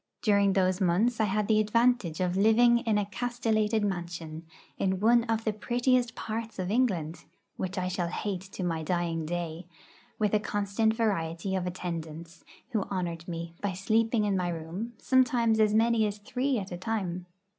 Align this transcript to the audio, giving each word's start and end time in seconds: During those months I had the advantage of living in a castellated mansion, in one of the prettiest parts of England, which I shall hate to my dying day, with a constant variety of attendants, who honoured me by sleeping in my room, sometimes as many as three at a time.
During 0.23 0.53
those 0.53 0.81
months 0.81 1.19
I 1.19 1.25
had 1.25 1.47
the 1.47 1.59
advantage 1.59 2.21
of 2.21 2.35
living 2.35 2.79
in 2.79 2.97
a 2.97 3.05
castellated 3.05 3.83
mansion, 3.85 4.47
in 4.79 4.99
one 4.99 5.25
of 5.25 5.43
the 5.43 5.53
prettiest 5.53 6.15
parts 6.15 6.57
of 6.57 6.71
England, 6.71 7.25
which 7.55 7.77
I 7.77 7.87
shall 7.87 8.07
hate 8.07 8.41
to 8.53 8.63
my 8.63 8.81
dying 8.81 9.27
day, 9.27 9.67
with 10.17 10.33
a 10.33 10.39
constant 10.39 10.95
variety 10.95 11.53
of 11.55 11.67
attendants, 11.67 12.43
who 12.71 12.81
honoured 12.85 13.27
me 13.27 13.53
by 13.61 13.73
sleeping 13.73 14.25
in 14.25 14.35
my 14.35 14.49
room, 14.49 14.93
sometimes 14.97 15.59
as 15.59 15.71
many 15.75 16.07
as 16.07 16.17
three 16.17 16.57
at 16.57 16.71
a 16.71 16.77
time. 16.77 17.27